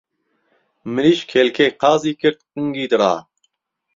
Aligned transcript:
مریشک 0.93 1.29
هێلکهی 1.35 1.75
قازی 1.81 2.13
کرد 2.21 2.39
قنگی 2.51 2.85
دڕا 2.91 3.13